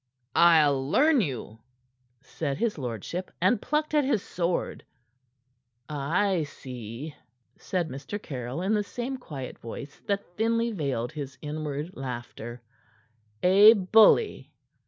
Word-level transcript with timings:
"I'll 0.35 0.89
learn 0.89 1.21
you," 1.21 1.59
said 2.23 2.57
his 2.57 2.79
lordship, 2.79 3.29
and 3.39 3.61
plucked 3.61 3.93
at 3.93 4.03
his 4.03 4.23
sword. 4.23 4.83
"I 5.87 6.41
see," 6.41 7.13
said 7.59 7.87
Mr. 7.89 8.19
Caryll 8.19 8.63
in 8.63 8.73
the 8.73 8.83
same 8.83 9.17
quiet 9.17 9.59
voice 9.59 10.01
that 10.07 10.35
thinly 10.37 10.71
veiled 10.71 11.11
his 11.11 11.37
inward 11.43 11.95
laughter 11.95 12.63
"a 13.43 13.73
bully!" 13.73 14.51